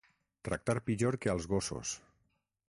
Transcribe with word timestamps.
Tractar 0.47 0.75
pitjor 0.87 1.19
que 1.25 1.31
als 1.35 1.47
gossos. 1.55 1.95